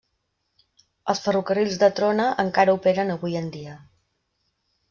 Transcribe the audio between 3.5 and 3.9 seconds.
dia.